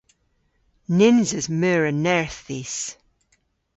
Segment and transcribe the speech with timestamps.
[0.97, 2.77] Nyns eus meur a nerth dhis.